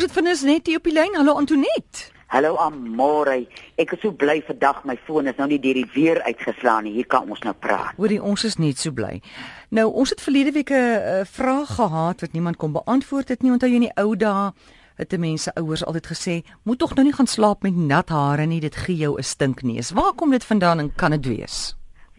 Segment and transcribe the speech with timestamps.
[0.00, 1.12] Ons het vinnig net hier op die lyn.
[1.12, 2.06] Hallo Antoinette.
[2.32, 3.34] Hallo Amore.
[3.76, 6.94] Ek is so bly vandag my foon is nou nie deur die weer uitgeslaan nie.
[6.94, 7.98] Hier kan ons nou praat.
[7.98, 9.18] Hoorie, ons is net so bly.
[9.68, 13.52] Nou, ons het verlede week 'n vraag gehad wat niemand kon beantwoord het nie.
[13.52, 14.52] Onthou jy in die ou dae
[14.96, 18.46] het die mense ouers altyd gesê, "Moet tog nou nie gaan slaap met nat hare
[18.46, 21.76] nie, dit gee jou 'n stinkneus." Waar kom dit vandaan en kan dit wees?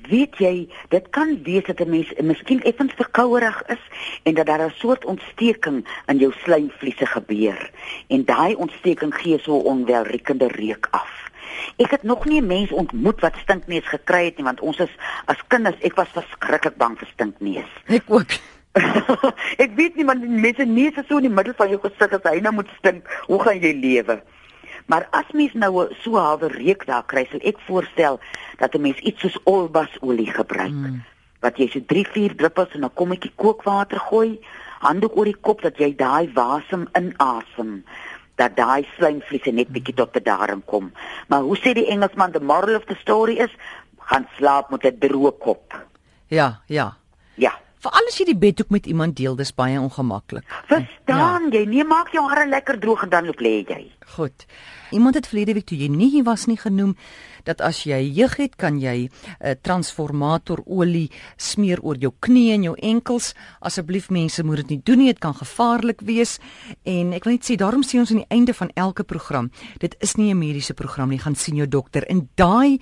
[0.10, 3.84] Weet jy, dit kan wees dat 'n mens miskien effens verkouerig is
[4.24, 7.70] en dat daar 'n soort ontsteking in jou slijmvliese gebeur
[8.08, 11.30] en daai ontsteking gee so onwelriekende reuk af.
[11.78, 14.94] Ek het nog nie 'n mens ontmoet wat stinkneus gekry het nie want ons is
[15.26, 17.72] as kinders, ek was verskriklik bang vir stinkneus.
[17.98, 18.32] Ek ook.
[19.58, 22.32] ek weet nie man, mense neus is so in die middel van jou gesig as
[22.32, 24.22] hy nou moet stink, hoe gaan jy lewe?
[24.92, 28.20] Maar as mens nou so 'n halwe reuk daar kry, sal ek voorstel
[28.58, 30.80] dat 'n mens iets soos olbasolie gebruik.
[30.84, 31.04] Mm.
[31.40, 34.40] Wat jy so 3-4 druppels in 'n kommetjie kookwater gooi,
[34.80, 37.84] handdoek oor die kop dat jy daai wasem inasem
[38.36, 40.92] dat daai slijmvliese net bietjie tot bedaring kom.
[41.28, 43.54] Maar hoe sê die Engelsman the moral of the story is,
[43.98, 45.86] gaan slaap met 'n droë kop.
[46.28, 46.98] Ja, ja.
[47.34, 47.54] Ja.
[47.82, 50.46] Veral as jy die beddoek met iemand deel, dis baie ongemaklik.
[50.70, 51.56] Verstaan ja.
[51.56, 51.64] jy?
[51.66, 53.82] Nee, maak jou hare lekker droog en dan loop lê jy.
[54.14, 54.46] Goed.
[54.92, 56.94] Iemand het verlede week toe jy nie hier was nie genoem
[57.48, 62.14] dat as jy jeug het, kan jy 'n uh, eh, transformator olie smeer oor jou
[62.20, 63.34] knie en jou enkels.
[63.62, 66.40] Asseblief mense, moet dit nie doen nie, dit kan gevaarlik wees.
[66.84, 69.96] En ek wil net sê daarom sê ons aan die einde van elke program, dit
[70.00, 72.04] is nie 'n mediese program nie, gaan sien jou dokter.
[72.08, 72.80] En daai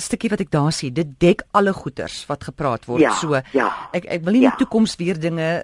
[0.00, 3.02] stukkie wat ek daar sien, dit dek alle goeters wat gepraat word.
[3.02, 4.50] Ja, so ja, ek ek wil nie ja.
[4.50, 5.62] in die toekoms weer dinge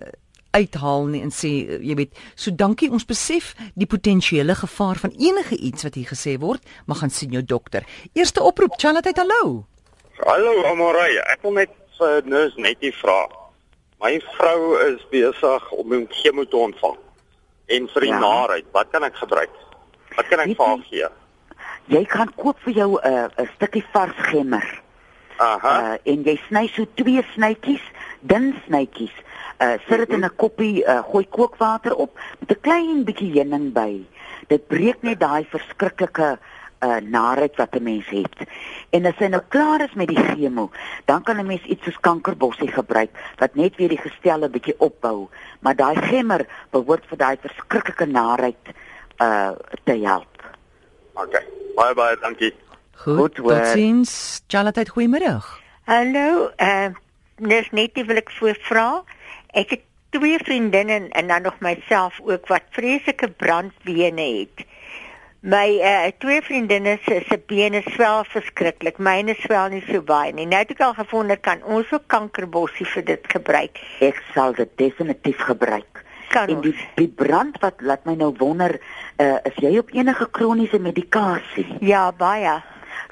[0.57, 1.51] uithaal nie en sê
[1.85, 6.37] jy weet, so dankie ons besef die potensiële gevaar van enige iets wat hier gesê
[6.41, 7.85] word, maar gaan sien jou dokter.
[8.17, 9.67] Eerste oproep, Charlotte, hallo.
[10.25, 13.27] Hallo Amorey, ek wil net vir nurse net die vra.
[14.01, 16.99] My vrou is besig om 'n chemo te ontvang.
[17.67, 18.19] En vir die ja.
[18.19, 19.55] naheid, wat kan ek gebruik?
[20.17, 21.09] Wat kan ek vir haar gee?
[21.87, 24.83] Jy kan koop vir jou 'n uh, 'n stukkie vars gemmer.
[25.37, 25.73] Aha.
[25.81, 27.85] Uh, en jy sny so twee snytjies,
[28.21, 29.15] dun snytjies.
[29.61, 33.73] Uh sit dit in 'n koppie, uh, gooi kookwater op met 'n klein bietjie heuning
[33.73, 34.05] by.
[34.49, 36.39] Dit breek net daai verskriklike
[36.85, 38.49] uh naait wat 'n mens het.
[38.91, 40.71] En as jy nou klaar is met die chemo,
[41.05, 44.79] dan kan 'n mens iets soos kankerbossie gebruik wat net weer die gestel 'n bietjie
[44.79, 45.29] opbou,
[45.61, 48.65] maar daai gemmer behoort vir daai verskriklike naait
[49.21, 49.53] uh
[49.85, 50.36] te help.
[51.17, 51.45] Okay.
[51.77, 52.53] Baie baie dankie.
[52.93, 54.43] Goed, Goed totsiens.
[54.47, 55.49] Charlotte, goeiemiddag.
[55.89, 56.89] Hallo, uh
[57.37, 58.87] nes net wil ek voor vra.
[59.57, 59.83] Ek het
[60.17, 64.65] twee vriendinne en dan nog myself ook wat vreeslike brandbene het.
[65.41, 69.01] My uh twee vriendinne se se bene swel verskriklik.
[69.01, 70.49] Myne swel nie so baie nie.
[70.49, 73.81] Nou het ek al gevind kan ons ook kankerbossie vir dit gebruik.
[74.05, 75.96] Ek sal dit definitief gebruik
[76.29, 78.79] kan en die die brand wat laat my nou wonder
[79.17, 82.57] uh, is jy op enige kroniese medikasie ja baie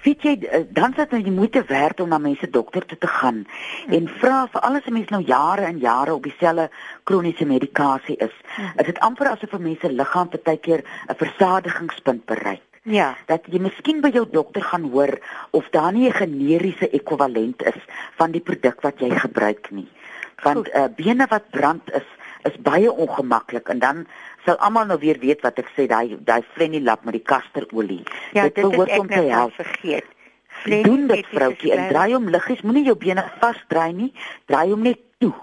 [0.05, 3.45] weet jy uh, dan sit jy moeite werd om na mense dokter toe te gaan
[3.47, 3.93] hm.
[3.99, 6.69] en vra vir alles mense nou jare en jare op dieselfde
[7.05, 8.79] kroniese medikasie is hm.
[8.79, 13.63] is dit amper asof 'n mens se liggaam partykeer 'n versadigingspunt bereik Ja, dat jy
[13.65, 15.17] miskien by jou dokter gaan hoor
[15.57, 17.81] of daar nie 'n generiese ekwivalent is
[18.21, 19.89] van die produk wat jy gebruik nie.
[20.43, 22.05] Want uh, bene wat brand is,
[22.49, 24.03] is baie ongemaklik en dan
[24.45, 28.03] sal almal nou weer weet wat ek sê daai daai frenilap met die kasterolie.
[28.37, 29.57] Ja, dit behoort om te help.
[29.57, 30.11] Vergeet.
[30.61, 34.13] Frennie, doen dit vroutjie en draai hom liggies, moenie jou bene vasdraai nie,
[34.47, 35.35] draai hom net toe.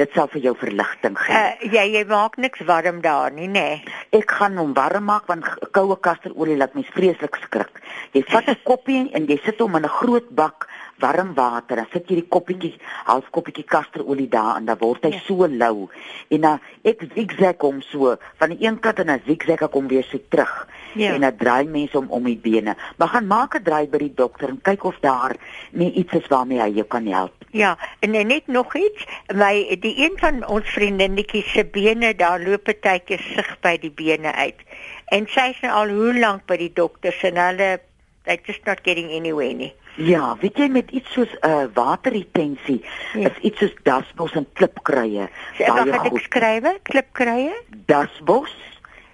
[0.00, 1.36] Dit sal vir jou verligting gee.
[1.36, 3.66] Uh, ja, jy maak niks warm daar nie, nê?
[3.76, 3.96] Nee.
[4.18, 7.82] Ek gaan hom warm maak want koue kasterolie laat mens vreeslik skrik.
[8.16, 10.68] Jy vat 'n koppie en jy sit hom in 'n groot bak
[11.02, 12.72] warm water, dan sit jy die koppietjie,
[13.08, 15.22] half koppietjie kasterolie daar en dan word hy ja.
[15.26, 15.88] so lou.
[16.32, 19.90] En dan ek zigzag hom so van die een kant en dan zigzag ek hom
[19.90, 20.54] weer so terug.
[20.94, 21.14] Ja.
[21.14, 22.76] En dan draai mense hom om die bene.
[22.96, 25.36] Maar gaan maak 'n draai by die dokter en kyk of daar
[25.70, 27.32] nie iets is waarmee hy jou kan help.
[27.52, 29.04] Ja, en net nog iets,
[29.34, 33.90] my die een van ons vriendinnetjies se bene, daar loop 'n tydjie sig by die
[33.90, 34.60] bene uit.
[35.06, 37.80] En sy sê nou al hoe lank by die dokter en hulle
[38.24, 39.72] they just not getting anywhere nie.
[39.96, 43.28] Ja, weet jy met iets soos 'n uh, waterretensie, ja.
[43.28, 45.28] is iets soos dasbos en klipkruie.
[45.58, 46.12] Baie goed.
[46.12, 47.52] Ek skrywe klipkruie?
[47.86, 48.54] Dasbos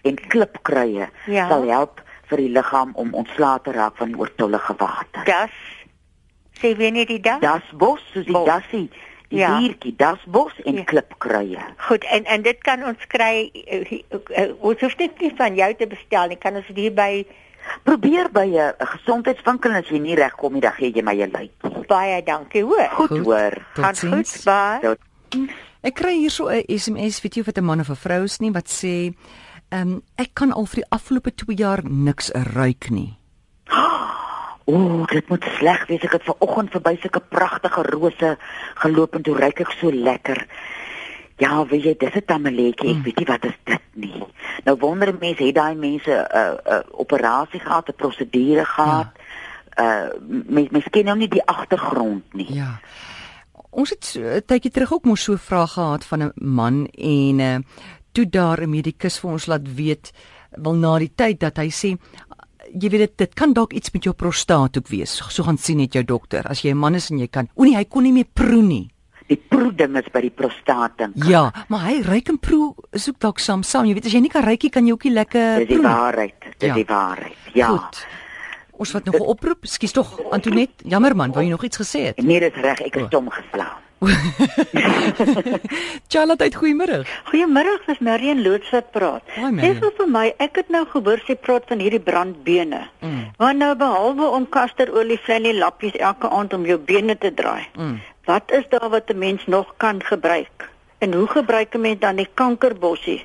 [0.03, 1.49] en klipkruie ja.
[1.49, 5.25] sal help vir die liggaam om ontslae te raak van die oortollige water.
[5.25, 5.55] Das
[6.61, 7.41] sê wie nie die das?
[7.41, 8.89] Dasbos, soos die dassie.
[9.29, 9.59] Die ja.
[9.59, 10.85] diertjie, dasbos en ja.
[10.85, 11.59] klipkruie.
[11.89, 15.75] Goed, en en dit kan ons kry uh, uh, ons hoef dit nie van jou
[15.75, 16.39] te bestel nie.
[16.39, 17.27] Kan ons dit hier by
[17.83, 21.87] Probeer by 'n gesondheidswinkel as jy nie regkom nie, dan gee jy my 'n lyk.
[21.89, 22.89] Baie dankie, hoor.
[22.91, 23.55] Goed, goed hoor.
[23.75, 24.97] Gaan goed, baie.
[25.81, 28.23] Ek kry hier so 'n SMS, weet jy of dit 'n man of 'n vrou
[28.25, 29.15] is nie wat sê
[29.69, 33.11] Ehm um, ek kan al vir die afgelope 2 jaar niks ruik nie.
[34.69, 36.03] O, oh, dit moet sleg wees.
[36.05, 38.35] Ek het ver oggend verby sulke pragtige rose
[38.83, 40.43] geloop en toe ruik ek so lekker.
[41.39, 42.91] Ja, weet jy, dis 'n tamaletjie.
[42.91, 43.03] Ek mm.
[43.03, 44.23] weet nie wat is dit nie.
[44.65, 49.11] Nou wonder mense, het daai mense 'n uh, 'n uh, operasie gehad, 'n prosedure gehad?
[49.15, 49.27] Ja.
[49.79, 50.11] Uh
[50.47, 52.53] mens mens ken nou nie die agtergrond nie.
[52.55, 52.81] Ja.
[53.71, 57.39] Ons het 'n tydjie terug ook mos so 'n vraag gehad van 'n man en
[57.39, 57.59] uh
[58.13, 60.13] toe daar 'n medikus vir ons laat weet
[60.51, 61.95] wil na die tyd dat hy sê
[62.73, 65.17] jy weet dit dit kan dalk iets met jou prostaat ook wees.
[65.31, 66.47] So gaan sien net jou dokter.
[66.49, 68.63] As jy 'n man is en jy kan, o nee, hy kon nie meer proe
[68.63, 68.91] nie.
[69.29, 71.13] Die proe ding is by die prostaat ding.
[71.29, 73.89] Ja, maar hy ruik en proe is ook dalk saam saam.
[73.89, 75.67] Jy weet as jy nie kan ruikie kan jy ook nie lekker proe.
[75.67, 76.49] Dis die waarheid.
[76.57, 76.75] Dis ja.
[76.75, 77.51] die waarheid.
[77.53, 77.69] Ja.
[77.75, 78.01] Goed.
[78.79, 79.67] Ons wat nog 'n oproep.
[79.67, 80.71] Skus tog Antonet.
[80.85, 82.23] Jammer man, wou jy nog iets gesê het?
[82.23, 82.81] Nee, dis reg.
[82.81, 83.89] Ek is stom geslaan.
[86.13, 87.03] Charlotte, goeiemôre.
[87.31, 89.23] Goeiemôre, dis Marion Loots wat praat.
[89.59, 92.85] Dis vir my, ek het nou gehoor sy praat van hierdie brandbene.
[93.03, 93.25] Mm.
[93.43, 97.67] Want nou behalwe om kasterolie vlei lappies elke aand om jou bene te draai.
[97.75, 97.99] Mm.
[98.29, 100.71] Wat is daar wat 'n mens nog kan gebruik?
[100.99, 103.25] En hoe gebruik 'n mens dan die kankerbossie?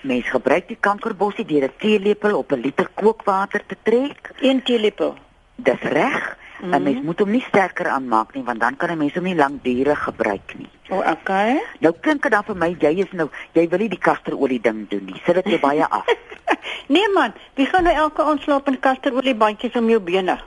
[0.00, 4.30] Mens gebruik die kankerbossie deur 'n teelepel op 'n liter kookwater te trek.
[4.40, 5.14] 1 teelepel.
[5.54, 6.36] Dis reg.
[6.60, 6.72] Mm.
[6.72, 9.34] En mens moet hom nie sterker aanmaak nie want dan kan 'n mens hom nie
[9.34, 10.68] lankdurig gebruik nie.
[10.88, 11.62] O, oh, okay.
[11.78, 14.88] Nou klink dit dan vir my jy is nou jy wil nie die kasterolie ding
[14.88, 15.20] doen nie.
[15.24, 16.06] Sit dit jou baie af.
[16.94, 20.38] nee man, wie gaan nou elke aand slaap in kasterolie bandjies om jou bene?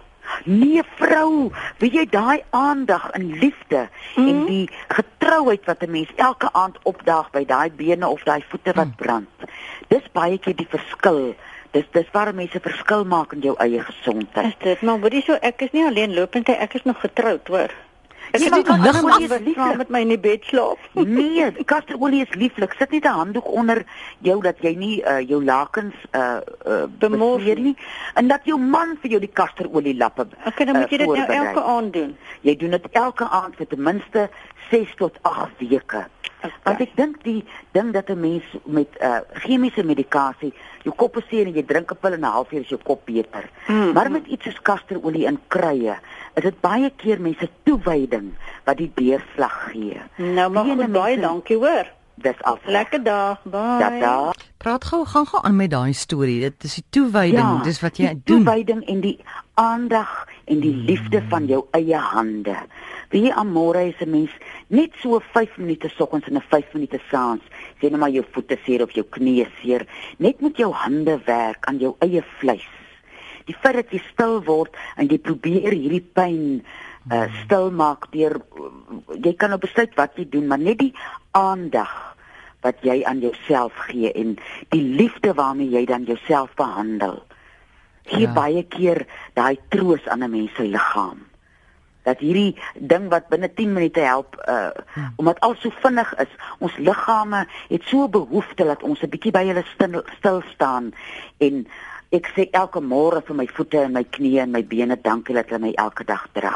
[0.45, 4.27] Nee vrou, wie jy daai aandag en liefde mm.
[4.27, 8.73] en die getrouheid wat 'n mens elke aand opdaag by daai bene of daai voete
[8.73, 8.95] wat mm.
[8.95, 9.49] brand.
[9.87, 11.35] Dis baie keer die verskil
[11.75, 14.53] dis dis waar mense verskil maak in jou eie gesondheid.
[14.53, 17.73] Is dit maar hoorie so ek is nie alleen lopend ek is nog getroud hoor.
[18.35, 20.81] Ek nee, kan nie lieflik met my in die bed slaap.
[21.19, 22.75] nee, kasterolie is lieflik.
[22.79, 23.83] Sit net 'n handdoek onder
[24.19, 27.75] jou dat jy nie uh, jou lakens uh, uh bemoeier nie
[28.15, 30.27] en dat jou man vir jou die kasterolie lappe.
[30.43, 32.17] Ek kan dan moet jy dit nou elke aand doen.
[32.41, 34.29] Jy doen dit elke aand vir ten minste
[34.69, 36.05] 6 tot 8 weke.
[36.45, 36.61] Okay.
[36.63, 37.41] Want ek dink die
[37.73, 40.53] ding dat 'n mens met uh chemiese medikasie
[40.83, 43.49] jou kop seer en jy drink 'n pil en 'n halfuur is jou kop beter.
[43.67, 43.93] Mm.
[43.93, 45.97] Maar met iets soos kasterolie in krye,
[46.35, 48.33] is dit baie keer mense toewyding
[48.65, 50.01] wat die deurslag gee.
[50.17, 51.91] Nou maar goed, baie dankie hoor.
[52.15, 52.59] Dis al.
[52.65, 53.41] Lekker dag.
[53.43, 53.79] Bye.
[53.79, 54.33] Ja, da.
[54.57, 56.39] Praat gou, gaan gou aan met daai storie.
[56.39, 58.45] Dit is die toewyding, ja, dis wat jy die doen.
[58.45, 59.17] Toewyding en die
[59.59, 60.13] aandag
[60.45, 62.55] en die liefde van jou eie hande.
[63.11, 64.31] Wie amore is 'n mens
[64.67, 67.41] net so 5 minute soggens en 'n 5 minute saans.
[67.79, 69.85] Sien nou maar jou voete seer of jou knieë seer,
[70.17, 72.69] net met jou hande werk aan jou eie vleis.
[73.45, 76.63] Die feit dat jy stil word en jy probeer hierdie pyn
[77.11, 78.39] uh, stil maak deur
[79.21, 80.93] jy kan nou besluit wat jy doen, maar net die
[81.37, 81.93] aandag
[82.65, 84.35] wat jy aan jouself gee en
[84.73, 87.21] die liefde waarmee jy dan jouself behandel.
[88.09, 88.33] Gee ja.
[88.33, 89.05] baie keer
[89.37, 91.25] daai troos aan 'n mens se liggaam
[92.05, 95.13] dat hierdie ding wat binne 10 minute help uh hmm.
[95.15, 99.45] omdat al so vinnig is ons liggame het so behoefte dat ons 'n bietjie by
[99.47, 100.93] hulle stil, stil staan
[101.37, 101.65] en
[102.15, 105.49] ek sê elke môre vir my voete en my knieë en my bene dankie dat
[105.49, 106.53] hulle my elke dag dra.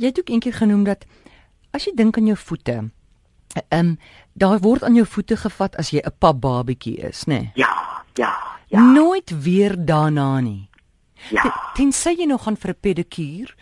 [0.00, 1.04] Jy het ook eendag genoem dat
[1.76, 2.78] as jy dink aan jou voete,
[3.68, 3.98] ehm um,
[4.32, 7.34] daar word aan jou voete gevat as jy 'n pap babatjie is, nê?
[7.34, 7.52] Nee?
[7.54, 7.74] Ja,
[8.14, 8.32] ja,
[8.68, 8.80] ja.
[8.80, 10.70] Nooit weer daarna nie.
[11.28, 11.72] Ja.
[11.74, 13.54] Tensy jy nog gaan vir 'n pedikuur,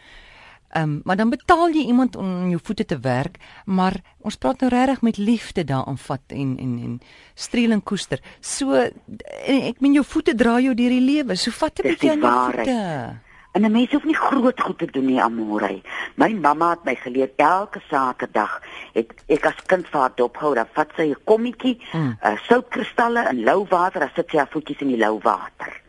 [0.69, 4.61] Ehm um, maar dan betaal jy iemand om jou voete te werk, maar ons praat
[4.61, 7.01] nou regtig met liefde daaraan vat en en en
[7.35, 8.21] streel en koester.
[8.41, 11.37] So en ek meen jou voete dra jou deur die lewe.
[11.37, 13.19] So vat 'n bietjie aan jou voete.
[13.53, 15.81] En 'n mens hoef nie groot goed te doen nie, amore.
[16.15, 20.69] My mamma het my geleer elke saterdag het ek as kind vir haar dophou, dan
[20.73, 22.19] vat sy 'n kommetjie, mm.
[22.23, 25.81] uh, soutkristalle en lou water, dan sit sy haar voetjies in die lou water.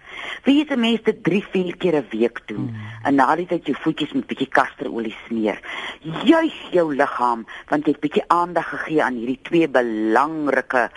[0.43, 2.75] Wie se mense dit 3, 4 keer 'n week doen mm.
[3.03, 5.59] en na die tyd jou voetjies met bietjie kasterolie smeer.
[6.23, 10.89] Juig jou liggaam want jy het bietjie aandag gegee aan hierdie twee belangrike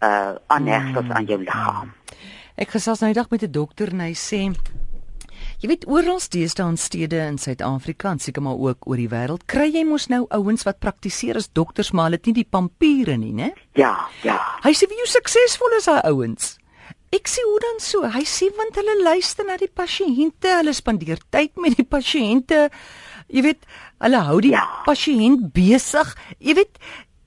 [0.00, 1.12] uh aanhegsels mm.
[1.12, 1.92] aan jou liggaam.
[2.56, 4.52] Ek gesels nou die dag met 'n dokter en hy sê
[5.60, 9.44] Jy weet oral deesdae in stede in Suid-Afrika en seker maar ook oor die wêreld,
[9.44, 13.18] kry jy mos nou ouens wat praktiseer as dokters, maar hulle het nie die pampiere
[13.20, 13.50] nie, né?
[13.76, 13.92] Ja,
[14.24, 14.38] ja.
[14.64, 16.54] Hy sê wie hoe suksesvol is daai ouens?
[17.10, 18.06] Ek sê hoe dan so?
[18.06, 22.68] Hy sê want hulle luister na die pasiënte, hulle spandeer tyd met die pasiënte.
[23.26, 23.66] Jy weet,
[24.04, 24.62] hulle hou die ja.
[24.86, 26.12] pasiënt besig.
[26.38, 26.78] Jy weet,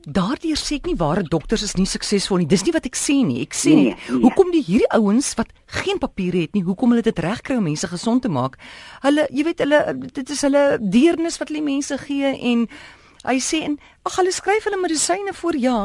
[0.08, 2.48] daardeur sê ek nie ware dokters is nie suksesvol nie.
[2.48, 3.42] Dis nie wat ek sê nie.
[3.44, 4.24] Ek sê nee, nee.
[4.24, 5.52] hoekom die hierdie ouens wat
[5.84, 8.56] geen papiere het nie, hoekom hulle dit regkry om mense gesond te maak?
[9.04, 12.70] Hulle, jy weet, hulle dit is hulle deernis wat hulle mense gee en
[13.24, 15.77] Hy sê en ag hulle skryf hulle medisyne voor ja,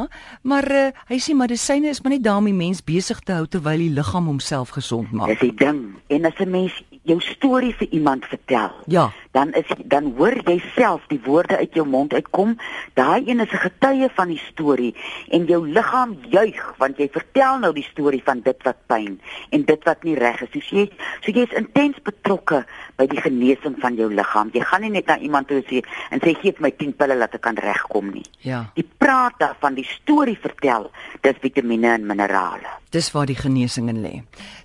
[0.42, 3.92] maar uh, hy sê medisyne is maar net daarmee mens besig te hou terwyl die
[3.94, 5.30] liggaam homself gesond maak.
[5.30, 5.94] Dis die ding.
[6.10, 6.74] En as 'n mens
[7.06, 11.74] jou storie vir iemand vertel, ja, dan is dan hoor jy self die woorde uit
[11.74, 12.56] jou mond uitkom.
[12.94, 14.94] Daai een is 'n getuie van die storie
[15.30, 19.64] en jou liggaam juig want jy vertel nou die storie van dit wat pyn en
[19.64, 20.66] dit wat nie reg is.
[20.66, 20.90] So jy
[21.20, 22.66] so jy is intens betrokke
[22.98, 24.50] by die genesing van jou liggaam.
[24.54, 27.36] Jy gaan nie net na iemand toe sê en sê gee my 10 pille laat
[27.38, 28.26] ek kan regkom nie.
[28.46, 28.64] Ja.
[28.74, 30.90] Die praat daarvan die storie vertel,
[31.22, 32.78] dis vitamiene en minerale.
[32.90, 34.14] Dis waar die genesing in lê.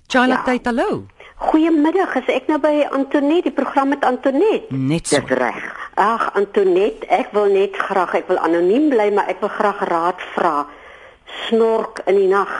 [0.08, 0.60] Charlotte, ja.
[0.70, 1.04] hallo.
[1.44, 4.70] Goeiemiddag, is ek nou by Antonet, die program met Antonet?
[4.70, 5.64] Net so reg.
[6.00, 10.22] Ag Antonet, ek wil net graag, ek wil anoniem bly, maar ek wil graag raad
[10.36, 10.54] vra.
[11.46, 12.54] Snork in die nag.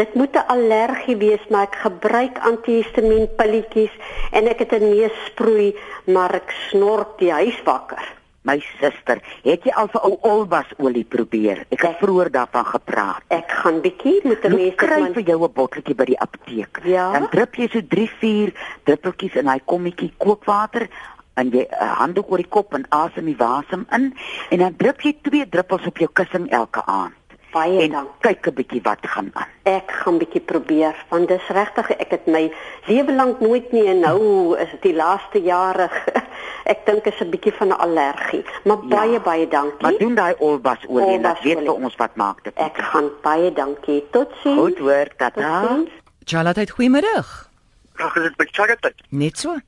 [0.00, 3.94] Dit moet 'n allergie wees, maar ek gebruik antihistamienpilletjies
[4.32, 8.04] en ek het 'n neusproei, maar ek snork die huis wakker.
[8.42, 11.66] My suster, het jy al vir ou olbasolie probeer?
[11.68, 13.22] Ek het vroeër daarvan gepraat.
[13.28, 16.80] Ek gaan bietjie met 'n mens kry vir jou 'n botteltjie by die apteek.
[16.84, 17.12] Ja?
[17.12, 18.52] Dan drup jy so 3, 4
[18.84, 20.88] druppeltjies in daai kommetjie kookwater
[21.34, 24.14] en jy 'n uh, handdoek oor die kop en asem die wasem in
[24.50, 27.19] en dan drup jy 2 druppels op jou kussing elke aand.
[27.52, 28.10] Baie en dank.
[28.20, 29.48] kyk 'n bietjie wat gaan aan.
[29.62, 32.52] Ek gaan bietjie probeer want dis regtig ek het my
[32.86, 35.90] lewe lank nooit nie en nou is dit die laaste jare
[36.72, 38.44] ek dink is 'n bietjie van 'n allergie.
[38.64, 38.88] Maar ja.
[38.88, 39.82] baie baie dankie.
[39.82, 42.54] Maar doen daai olbasolie en dan weet vir ons wat maak dit.
[42.54, 44.06] Ek gaan baie dankie.
[44.10, 44.58] Totsiens.
[44.60, 45.84] Goed hoor, tata.
[46.24, 47.50] Charlotte, goeiemiddag.
[47.96, 48.94] Ag, is dit by Charlotte?
[49.08, 49.58] Net so.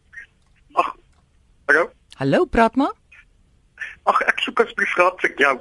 [0.73, 0.95] Ag.
[1.67, 1.91] Hallo.
[2.17, 2.93] Hallo, praat maar.
[4.05, 5.59] Ag, ek soek asseblief raad vir jou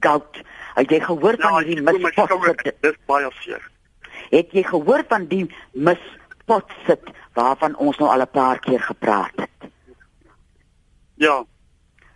[0.00, 0.42] gout.
[0.74, 2.62] Het jy gehoor van ja, hierdie mispot?
[2.80, 3.62] Dis baie seer.
[4.30, 9.36] Het jy gehoor van die mispot sit waarvan ons nou al 'n paar keer gepraat
[9.36, 9.70] het?
[11.14, 11.44] Ja.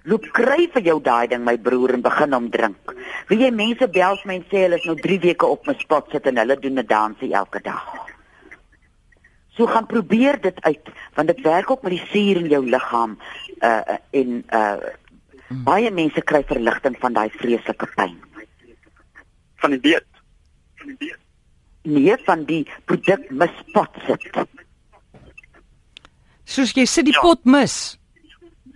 [0.02, 2.94] Loop kry vir jou daai ding my broer en begin hom drink.
[3.28, 6.08] Wie jy mense bel vir my en sê hulle is nou 3 weke op mispot
[6.10, 7.84] sit en hulle doen 'n dansie elke dag.
[9.56, 13.18] So gaan probeer dit uit want dit werk ook met die suur in jou liggaam
[13.60, 14.76] uh en uh
[15.50, 15.64] Hmm.
[15.66, 18.14] Baie mense kry verligting van daai vreeslike pyn.
[19.58, 20.06] Van die beet.
[20.78, 21.18] Van die beet.
[21.90, 24.28] Nee, van die produk mispot sit.
[26.44, 27.24] Soos jy sit die ja.
[27.24, 27.78] pot mis.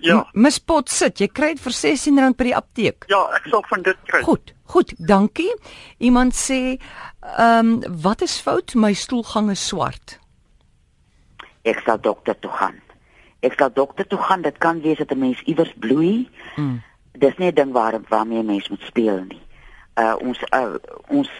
[0.05, 0.19] Ja.
[0.35, 3.07] Mispot sit, jy kry dit vir R16 by die apteek.
[3.13, 4.25] Ja, ek sal van dit kry.
[4.27, 5.53] Goed, goed, dankie.
[6.03, 8.75] Iemand sê, ehm, um, wat is fout?
[8.75, 10.19] My stoelgang is swart.
[11.63, 12.84] Ek sal dokter toe gaan
[13.45, 16.83] ek sal dokter toe gaan dit kan wees dat 'n mens iewers bloei mm.
[17.13, 19.43] dis nie 'n ding waar waarmee 'n mens moet speel nie
[19.95, 20.75] uh ons uh,
[21.09, 21.31] ons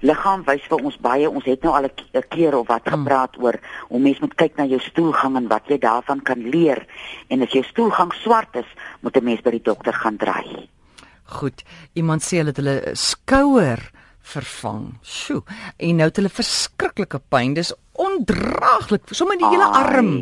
[0.00, 2.92] liggaam wys vir ons baie ons het nou al 'n keer of wat mm.
[2.92, 6.86] gepraat oor hoe mens moet kyk na jou stoelgang en wat jy daarvan kan leer
[7.28, 10.68] en as jou stoelgang swart is moet 'n mens by die dokter gaan draai
[11.24, 11.62] goed
[11.92, 13.90] iemand sê hulle het hulle skouer
[14.20, 14.98] vervang.
[15.02, 15.42] Sjoe.
[15.76, 17.54] En nou het hulle verskriklike pyn.
[17.54, 19.02] Dis ondraaglik.
[19.10, 20.12] Sommige die hele arm.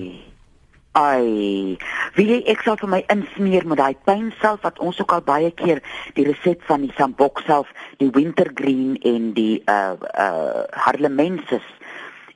[0.99, 1.09] Ai.
[1.09, 1.77] Ai,
[2.17, 5.79] wie ek sal vir my insmeer met daai pynself wat ons ook al baie keer
[6.17, 7.69] die resept van die sambok self,
[8.03, 11.69] die wintergreen en die uh uh harlemensis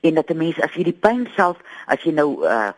[0.07, 2.71] en dat 'n mens as jy die pynself, as jy nou uh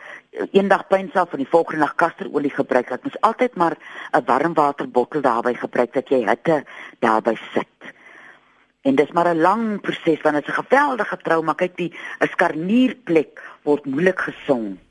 [0.57, 3.77] eendag pynself en die volgende dag kasterolie gebruik, dat mens altyd maar
[4.13, 6.65] 'n warmwaterbottel daarby gebruik dat jy hitte
[6.99, 7.93] daarby sit.
[8.83, 11.53] En dis maar 'n lang proses want dit is 'n geweldige trauma.
[11.53, 14.84] Kyk, die 'n skarnierplek word moeilik gesond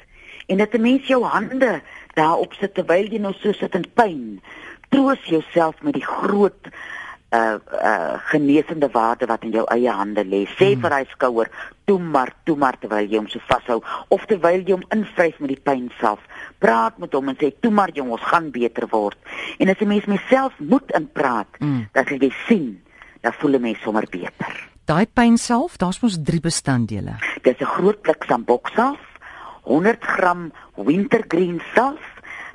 [0.47, 1.81] en dat 'n mens jou hande
[2.13, 4.41] daarop sit terwyl jy nou so sit in pyn.
[4.89, 6.69] Troos jouself met die groot
[7.33, 10.43] uh uh genesende waarde wat in jou eie hande lê.
[10.45, 10.81] Sê hmm.
[10.81, 11.49] vir hy skouer,
[11.85, 13.79] toe maar, toe maar terwyl jy hom so vashou
[14.13, 16.21] of terwyl jy hom invryf met die pyn self.
[16.61, 19.17] Praat met hom en sê toe maar jong, ons gaan beter word.
[19.57, 21.89] En as 'n mens myself moet inpraat, hmm.
[21.93, 22.81] dat jy sien,
[23.21, 24.69] dan voel 'n mens sommer beter.
[24.85, 27.15] Daai pyn self, daar's mos drie bestanddele.
[27.41, 29.12] Dis 'n groot blik sambokself
[29.63, 32.03] 100 gram wintergreen salf.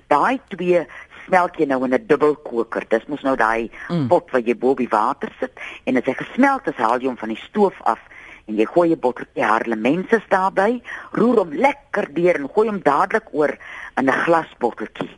[0.09, 0.87] Daai twee
[1.27, 2.85] smelt jy nou in 'n dubbelkoker.
[2.89, 4.09] Dis mos nou daai mm.
[4.09, 5.53] pot wat jy bo die water sit
[5.85, 8.01] en as hy gesmelt is, haal jy hom van die stoof af
[8.49, 10.81] en jy gooi 'n botteltjie harlemenses daarbey,
[11.13, 13.53] roer hom lekker deur en gooi hom dadelik oor
[13.97, 15.17] in 'n glasbotteltjie.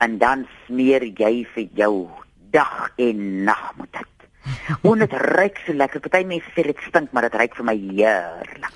[0.00, 2.08] En dan smeer jy vir jou
[2.50, 4.06] dag en nag met dit.
[4.82, 6.00] En dit ruik so lekker.
[6.00, 8.74] Party mense sê dit stink, maar dit ruik vir my heerlik.